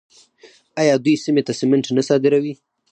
[0.81, 2.53] آیا دوی سیمې ته سمنټ نه صادروي؟